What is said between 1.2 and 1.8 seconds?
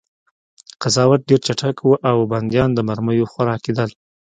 ډېر چټک